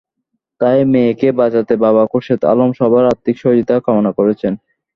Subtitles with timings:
[0.61, 4.53] তাই মেয়েকে বাঁচাতে বাবা খোরশেদ আলম সবার আর্থিক সহযোগিতা কামনা করেছেন।